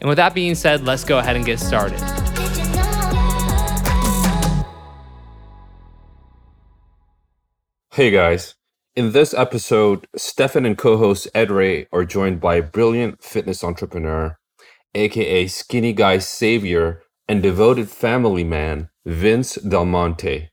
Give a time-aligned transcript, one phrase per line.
[0.00, 2.00] And with that being said, let's go ahead and get started.
[7.92, 8.54] Hey guys.
[8.96, 13.62] In this episode, Stefan and co host Ed Reay are joined by a brilliant fitness
[13.62, 14.38] entrepreneur,
[14.94, 20.48] aka skinny guy savior and devoted family man, Vince Del Monte.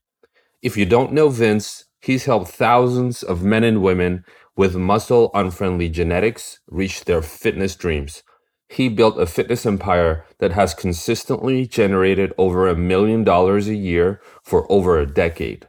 [0.61, 4.23] If you don't know Vince, he's helped thousands of men and women
[4.55, 8.23] with muscle unfriendly genetics reach their fitness dreams.
[8.69, 14.21] He built a fitness empire that has consistently generated over a million dollars a year
[14.43, 15.67] for over a decade.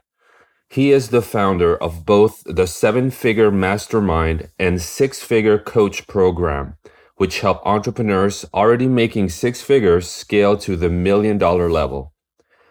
[0.69, 6.75] He is the founder of both the seven figure mastermind and six figure coach program,
[7.15, 12.13] which help entrepreneurs already making six figures scale to the million dollar level,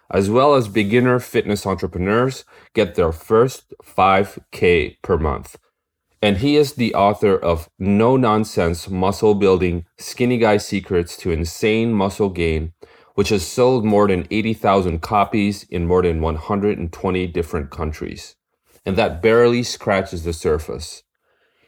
[0.09, 5.57] as well as beginner fitness entrepreneurs get their first 5K per month
[6.21, 11.93] and he is the author of No Nonsense Muscle Building Skinny Guy Secrets to Insane
[11.93, 12.73] Muscle Gain,
[13.15, 18.35] which has sold more than 80,000 copies in more than 120 different countries.
[18.85, 21.03] And that barely scratches the surface.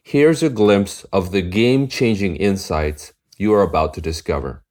[0.04, 4.64] Here's a glimpse of the game changing insights you are about to discover.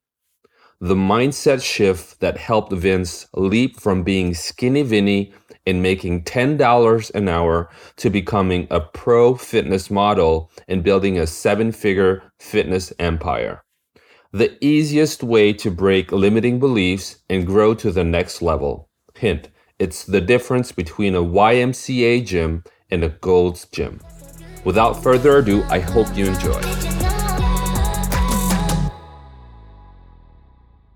[0.80, 5.32] The mindset shift that helped Vince leap from being skinny Vinny
[5.66, 11.72] in making $10 an hour to becoming a pro fitness model and building a seven
[11.72, 13.62] figure fitness empire.
[14.32, 18.88] The easiest way to break limiting beliefs and grow to the next level.
[19.14, 19.48] Hint,
[19.78, 24.00] it's the difference between a YMCA gym and a Gold's gym.
[24.64, 26.60] Without further ado, I hope you enjoy.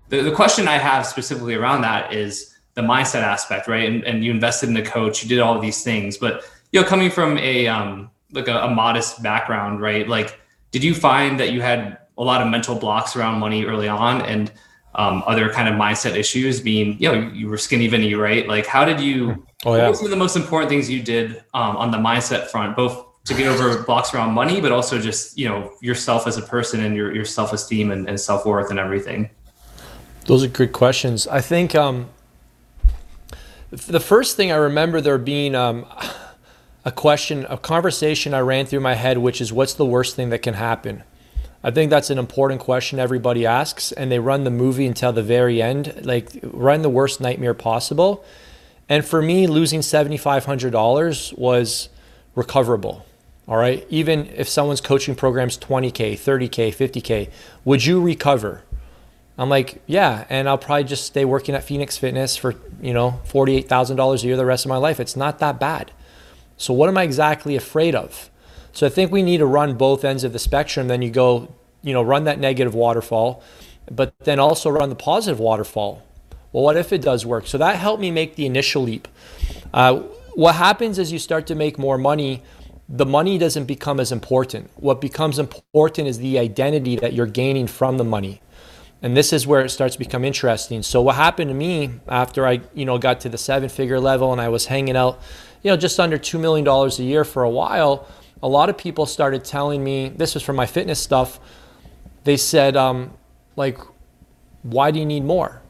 [0.09, 3.87] The, the question I have specifically around that is the mindset aspect, right?
[3.87, 6.81] And, and you invested in the coach, you did all of these things, but you
[6.81, 10.07] know, coming from a um, like a, a modest background, right?
[10.07, 10.39] Like,
[10.71, 14.21] did you find that you had a lot of mental blocks around money early on,
[14.21, 14.51] and
[14.95, 16.59] um, other kind of mindset issues?
[16.59, 18.47] Being, you know, you were skinny Vinny, right?
[18.47, 19.45] Like, how did you?
[19.65, 19.83] Oh yeah.
[19.83, 22.75] What were some of the most important things you did um, on the mindset front,
[22.75, 26.41] both to get over blocks around money, but also just you know yourself as a
[26.41, 29.29] person and your your self esteem and, and self worth and everything?
[30.25, 31.27] Those are good questions.
[31.27, 32.09] I think um,
[33.71, 35.85] the first thing I remember there being um,
[36.85, 40.29] a question, a conversation I ran through my head, which is what's the worst thing
[40.29, 41.03] that can happen?
[41.63, 45.23] I think that's an important question everybody asks, and they run the movie until the
[45.23, 48.23] very end, like run the worst nightmare possible.
[48.87, 51.89] And for me, losing $7,500 was
[52.35, 53.03] recoverable.
[53.47, 53.85] All right.
[53.89, 57.31] Even if someone's coaching program's 20K, 30K, 50K,
[57.63, 58.61] would you recover?
[59.37, 63.19] I'm like, yeah, and I'll probably just stay working at Phoenix Fitness for, you know,
[63.27, 64.99] $48,000 a year the rest of my life.
[64.99, 65.91] It's not that bad.
[66.57, 68.29] So what am I exactly afraid of?
[68.71, 70.87] So I think we need to run both ends of the spectrum.
[70.87, 73.43] Then you go, you know, run that negative waterfall,
[73.91, 76.01] but then also run the positive waterfall.
[76.53, 77.47] Well, what if it does work?
[77.47, 79.09] So that helped me make the initial leap.
[79.73, 79.99] Uh,
[80.35, 82.41] what happens is you start to make more money
[82.87, 84.69] the money doesn't become as important.
[84.75, 88.41] What becomes important is the identity that you're gaining from the money.
[89.01, 90.81] And this is where it starts to become interesting.
[90.81, 94.31] So what happened to me after I, you know, got to the seven figure level
[94.31, 95.21] and I was hanging out,
[95.61, 98.07] you know, just under $2 million a year for a while,
[98.41, 101.39] a lot of people started telling me, this was from my fitness stuff.
[102.23, 103.13] They said, um,
[103.55, 103.77] like,
[104.63, 105.61] why do you need more?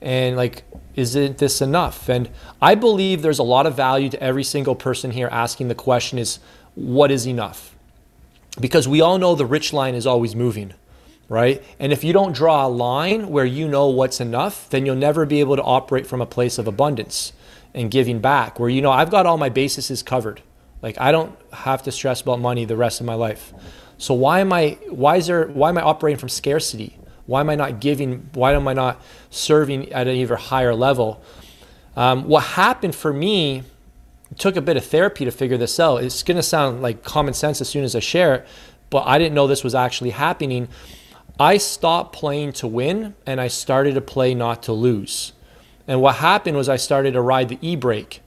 [0.00, 0.64] And like,
[0.94, 2.08] isn't this enough?
[2.08, 2.30] And
[2.62, 6.18] I believe there's a lot of value to every single person here asking the question
[6.18, 6.38] is,
[6.74, 7.74] what is enough?
[8.60, 10.74] Because we all know the rich line is always moving
[11.28, 11.62] right?
[11.78, 15.26] And if you don't draw a line where you know what's enough, then you'll never
[15.26, 17.32] be able to operate from a place of abundance
[17.72, 20.42] and giving back, where you know, I've got all my bases covered.
[20.82, 23.52] Like I don't have to stress about money the rest of my life.
[23.96, 26.98] So why am I why is there why am I operating from scarcity?
[27.26, 28.28] Why am I not giving?
[28.34, 29.00] Why am I not
[29.30, 31.22] serving at an even higher level?
[31.96, 33.62] Um, what happened for me
[34.36, 36.02] took a bit of therapy to figure this out.
[36.02, 38.46] It's going to sound like common sense as soon as I share it,
[38.90, 40.68] but I didn't know this was actually happening
[41.38, 45.32] I stopped playing to win and I started to play not to lose.
[45.88, 48.20] And what happened was I started to ride the e brake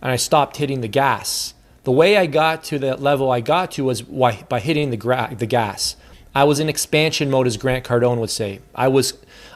[0.00, 1.52] and I stopped hitting the gas.
[1.84, 5.34] The way I got to the level I got to was by hitting the, gra-
[5.38, 5.96] the gas.
[6.34, 8.60] I was in expansion mode, as Grant Cardone would say.
[8.74, 9.14] I was,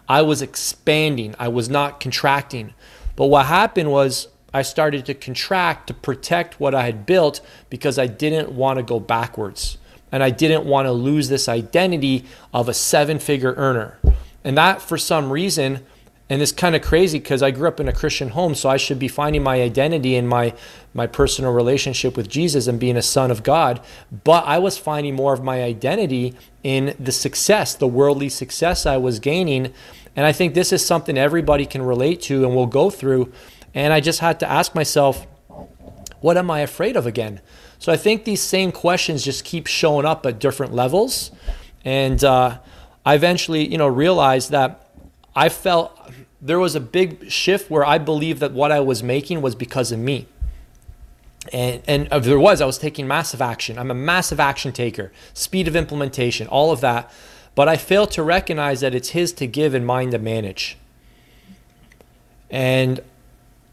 [0.09, 1.35] I was expanding.
[1.39, 2.75] I was not contracting.
[3.17, 7.41] But what happened was I started to contract to protect what I had built
[7.71, 9.79] because I didn't want to go backwards.
[10.11, 13.99] And I didn't want to lose this identity of a seven figure earner.
[14.45, 15.85] And that, for some reason,
[16.31, 18.77] and it's kind of crazy because I grew up in a Christian home, so I
[18.77, 20.55] should be finding my identity in my
[20.93, 23.81] my personal relationship with Jesus and being a son of God.
[24.25, 28.97] But I was finding more of my identity in the success, the worldly success I
[28.97, 29.73] was gaining.
[30.17, 33.33] And I think this is something everybody can relate to and will go through.
[33.75, 35.27] And I just had to ask myself,
[36.21, 37.41] what am I afraid of again?
[37.79, 41.31] So I think these same questions just keep showing up at different levels.
[41.85, 42.59] And uh,
[43.07, 44.91] I eventually, you know, realized that
[45.35, 45.97] I felt
[46.41, 49.93] there was a big shift where I believed that what I was making was because
[49.93, 50.27] of me.
[51.53, 53.79] And, and if there was, I was taking massive action.
[53.79, 57.11] I'm a massive action taker, speed of implementation, all of that.
[57.55, 60.77] But I failed to recognize that it's His to give and mine to manage.
[62.51, 63.01] And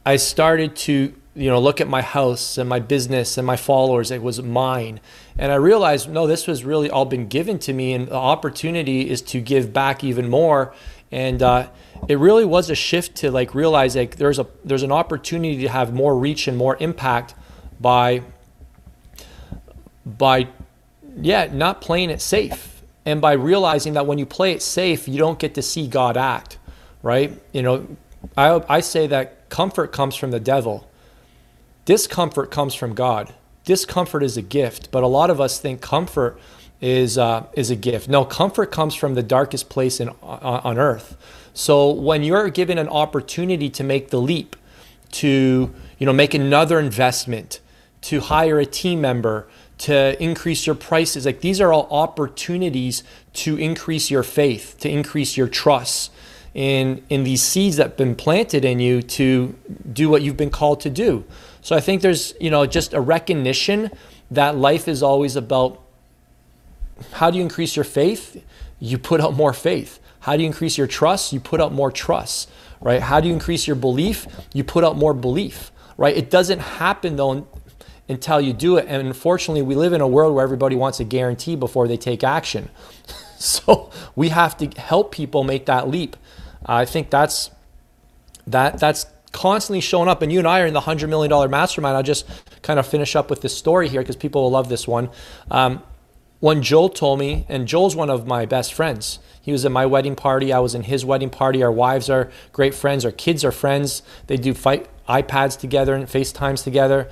[0.05, 4.09] I started to, you know, look at my house and my business and my followers.
[4.09, 5.01] It was mine.
[5.37, 7.93] And I realized, no, this was really all been given to me.
[7.93, 10.73] And the opportunity is to give back even more
[11.11, 11.69] and uh,
[12.07, 15.69] it really was a shift to like realize like there's a there's an opportunity to
[15.69, 17.35] have more reach and more impact
[17.79, 18.21] by
[20.05, 20.47] by
[21.17, 25.17] yeah not playing it safe and by realizing that when you play it safe you
[25.17, 26.57] don't get to see god act
[27.01, 27.87] right you know
[28.35, 30.85] i, I say that comfort comes from the devil
[31.85, 33.33] discomfort comes from god
[33.63, 36.37] discomfort is a gift but a lot of us think comfort
[36.81, 38.09] is uh, is a gift.
[38.09, 41.17] No, comfort comes from the darkest place in, on, on earth.
[41.53, 44.55] So when you're given an opportunity to make the leap,
[45.13, 47.59] to you know make another investment,
[48.01, 49.47] to hire a team member,
[49.79, 53.03] to increase your prices, like these are all opportunities
[53.33, 56.11] to increase your faith, to increase your trust
[56.53, 59.55] in in these seeds that have been planted in you to
[59.95, 61.23] do what you've been called to do.
[61.61, 63.89] So I think there's you know just a recognition
[64.29, 65.81] that life is always about
[67.13, 68.43] how do you increase your faith?
[68.79, 69.99] You put out more faith.
[70.19, 71.33] How do you increase your trust?
[71.33, 72.49] You put out more trust,
[72.81, 73.01] right?
[73.01, 74.27] How do you increase your belief?
[74.53, 76.15] You put out more belief, right?
[76.15, 77.47] It doesn't happen though
[78.07, 78.85] until you do it.
[78.87, 82.23] And unfortunately, we live in a world where everybody wants a guarantee before they take
[82.23, 82.69] action.
[83.37, 86.15] so we have to help people make that leap.
[86.65, 87.51] I think that's
[88.47, 89.05] that that's
[89.35, 90.21] constantly showing up.
[90.21, 91.97] And you and I are in the hundred million dollar mastermind.
[91.97, 92.25] I'll just
[92.61, 95.09] kind of finish up with this story here because people will love this one.
[95.51, 95.83] Um,
[96.39, 99.19] when Joel told me, and Joel's one of my best friends.
[99.41, 100.51] He was at my wedding party.
[100.51, 101.61] I was in his wedding party.
[101.61, 103.05] Our wives are great friends.
[103.05, 104.01] Our kids are friends.
[104.27, 107.09] They do fight iPads together and FaceTimes together.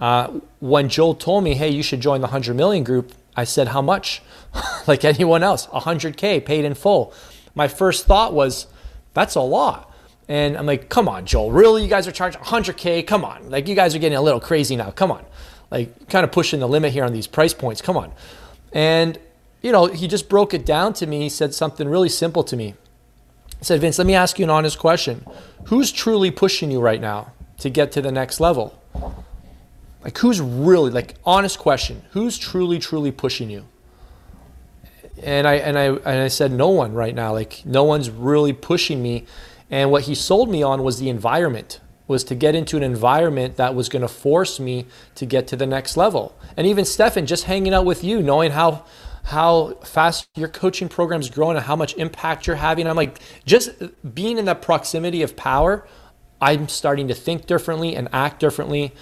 [0.00, 3.68] Uh, when Joel told me, hey, you should join the 100 million group, I said,
[3.68, 4.22] how much?
[4.86, 7.12] like anyone else, 100K paid in full.
[7.54, 8.66] My first thought was,
[9.14, 9.92] that's a lot.
[10.28, 11.84] And I'm like, come on, Joel, really?
[11.84, 13.06] You guys are charging 100K?
[13.06, 13.48] Come on.
[13.48, 14.90] Like, you guys are getting a little crazy now.
[14.90, 15.24] Come on.
[15.70, 17.80] Like, kind of pushing the limit here on these price points.
[17.80, 18.12] Come on.
[18.72, 19.18] And,
[19.62, 21.22] you know, he just broke it down to me.
[21.22, 22.74] He said something really simple to me.
[23.58, 25.24] He said, Vince, let me ask you an honest question.
[25.66, 28.78] Who's truly pushing you right now to get to the next level?
[30.02, 33.64] Like, who's really, like, honest question, who's truly, truly pushing you?
[35.22, 37.32] And I, and I, and I said, no one right now.
[37.32, 39.24] Like, no one's really pushing me.
[39.70, 43.56] And what he sold me on was the environment was to get into an environment
[43.56, 46.36] that was going to force me to get to the next level.
[46.56, 48.84] And even Stefan, just hanging out with you, knowing how
[49.26, 52.86] how fast your coaching program is growing and how much impact you're having.
[52.86, 53.70] I'm like, just
[54.14, 55.84] being in that proximity of power,
[56.40, 58.92] I'm starting to think differently and act differently.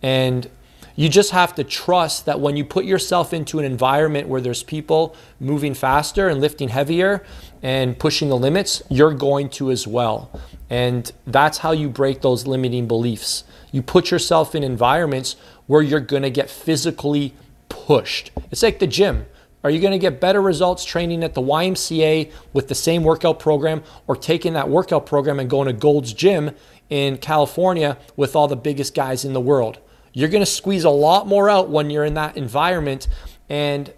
[0.00, 0.48] And
[0.94, 4.62] you just have to trust that when you put yourself into an environment where there's
[4.62, 7.24] people moving faster and lifting heavier
[7.62, 10.40] and pushing the limits, you're going to as well.
[10.68, 13.44] And that's how you break those limiting beliefs.
[13.70, 17.34] You put yourself in environments where you're going to get physically
[17.68, 18.32] pushed.
[18.50, 19.26] It's like the gym.
[19.64, 23.38] Are you going to get better results training at the YMCA with the same workout
[23.38, 26.50] program or taking that workout program and going to Gold's Gym
[26.90, 29.78] in California with all the biggest guys in the world?
[30.12, 33.06] You're going to squeeze a lot more out when you're in that environment
[33.48, 33.92] and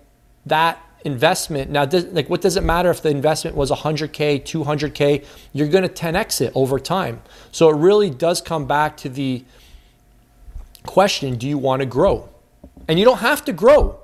[0.45, 5.25] that investment now does, like what does it matter if the investment was 100k 200k
[5.53, 7.21] you're going to 10x it over time
[7.53, 9.45] so it really does come back to the
[10.87, 12.29] question do you want to grow
[12.89, 14.01] and you don't have to grow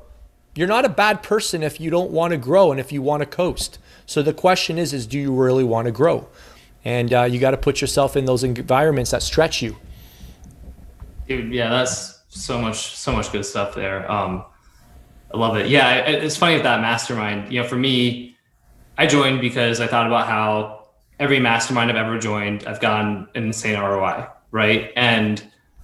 [0.55, 3.21] you're not a bad person if you don't want to grow and if you want
[3.21, 3.79] to coast.
[4.07, 6.29] So the question is, is do you really want to grow?
[6.85, 9.77] And uh, you got to put yourself in those environments that stretch you.
[11.29, 14.11] Dude, yeah, that's so much, so much good stuff there.
[14.11, 14.45] Um,
[15.33, 15.69] I love it.
[15.69, 17.53] Yeah, it's funny with that mastermind.
[17.53, 18.37] You know, for me,
[18.99, 20.89] I joined because I thought about how
[21.21, 24.93] every mastermind I've ever joined, I've gotten an insane ROI, right?
[24.97, 25.41] And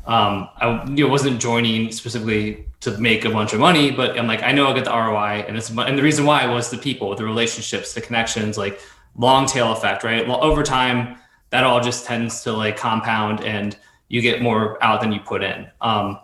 [0.07, 4.27] um, I you know, wasn't joining specifically to make a bunch of money, but I'm
[4.27, 6.79] like, I know I'll get the ROI, and it's and the reason why was the
[6.79, 8.81] people, the relationships, the connections, like
[9.17, 10.27] long tail effect, right?
[10.27, 11.17] Well, over time,
[11.51, 13.77] that all just tends to like compound, and
[14.09, 15.69] you get more out than you put in.
[15.81, 16.19] Um,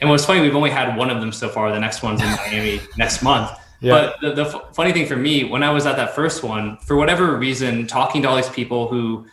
[0.00, 1.72] and what's funny, we've only had one of them so far.
[1.72, 3.50] The next one's in Miami next month.
[3.80, 3.92] Yeah.
[3.92, 6.78] But the, the f- funny thing for me, when I was at that first one,
[6.78, 9.26] for whatever reason, talking to all these people who,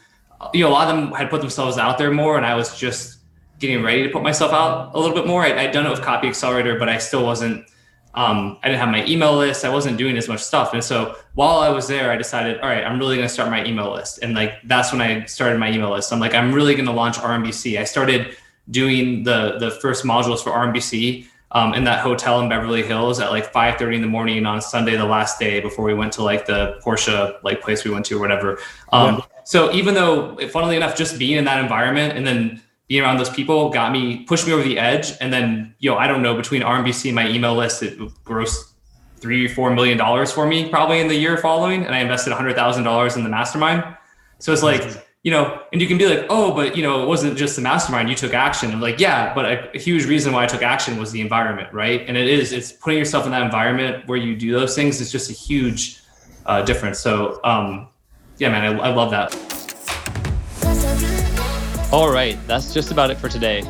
[0.54, 2.78] you know, a lot of them had put themselves out there more, and I was
[2.78, 3.20] just
[3.60, 5.42] getting ready to put myself out a little bit more.
[5.42, 7.66] I, had done it with Copy Accelerator, but I still wasn't.
[8.14, 9.66] Um, I didn't have my email list.
[9.66, 12.70] I wasn't doing as much stuff, and so while I was there, I decided, all
[12.70, 15.60] right, I'm really going to start my email list, and like that's when I started
[15.60, 16.14] my email list.
[16.14, 17.78] I'm like, I'm really going to launch RMBC.
[17.78, 18.38] I started
[18.70, 23.32] doing the the first modules for RMBC um, in that hotel in Beverly Hills at
[23.32, 26.46] like 5:30 in the morning on Sunday, the last day before we went to like
[26.46, 28.60] the Porsche like place we went to or whatever.
[28.92, 29.22] Um, yeah.
[29.46, 33.30] So even though, funnily enough, just being in that environment and then being around those
[33.30, 35.14] people got me pushed me over the edge.
[35.22, 38.74] And then you know I don't know between RMBC and my email list, it grossed
[39.18, 42.36] three four million dollars for me probably in the year following, and I invested a
[42.36, 43.84] hundred thousand dollars in the mastermind.
[44.40, 44.82] So it's like
[45.26, 47.62] you know, and you can be like, oh, but you know, it wasn't just the
[47.64, 48.10] mastermind.
[48.10, 48.72] You took action.
[48.72, 51.74] I'm like, yeah, but a, a, huge reason why I took action was the environment,
[51.74, 52.06] right?
[52.08, 55.02] And it is, it's putting yourself in that environment where you do those things.
[55.02, 56.00] It's just a huge
[56.46, 57.00] uh, difference.
[57.00, 57.88] So, um,
[58.38, 59.34] yeah, man, I, I love that.
[61.92, 63.62] All right, that's just about it for today.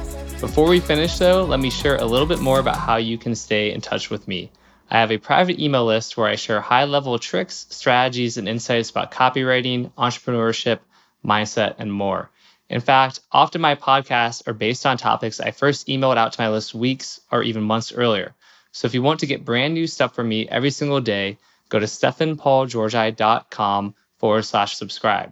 [0.42, 3.34] Before we finish, though, let me share a little bit more about how you can
[3.34, 4.52] stay in touch with me.
[4.92, 8.90] I have a private email list where I share high level tricks, strategies, and insights
[8.90, 10.80] about copywriting, entrepreneurship
[11.26, 12.30] mindset, and more.
[12.70, 16.50] In fact, often my podcasts are based on topics I first emailed out to my
[16.50, 18.34] list weeks or even months earlier.
[18.72, 21.38] So if you want to get brand new stuff from me every single day,
[21.70, 25.32] go to stefanpaulgeorgi.com forward slash subscribe.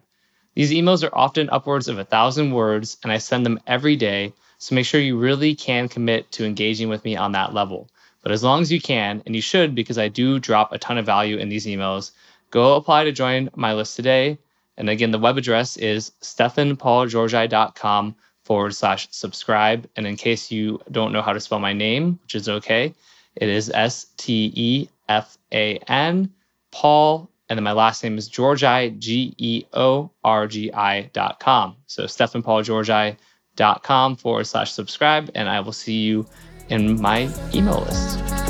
[0.56, 4.34] These emails are often upwards of a thousand words, and I send them every day.
[4.60, 7.90] So make sure you really can commit to engaging with me on that level.
[8.22, 10.98] But as long as you can, and you should because I do drop a ton
[10.98, 12.12] of value in these emails,
[12.52, 14.38] go apply to join my list today.
[14.78, 19.88] And again, the web address is stefanpaulgeorgi.com forward slash subscribe.
[19.96, 22.94] And in case you don't know how to spell my name, which is okay,
[23.36, 26.32] it is S T E F A N,
[26.72, 31.40] Paul, and then my last name is Georgi, G E O R G I dot
[31.40, 31.76] com.
[31.88, 36.26] So stefanpaulgeorgi.com forward slash subscribe, and I will see you
[36.70, 38.43] in my email list.